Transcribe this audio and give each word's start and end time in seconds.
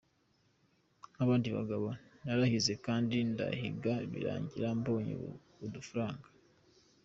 Nk’abandi 1.13 1.47
bagabo 1.57 1.87
narahize 2.23 2.73
kandi 2.85 3.15
ndahinga 3.31 3.93
birangira 4.11 4.67
mbonye 4.79 5.13
udufaranga. 5.65 6.27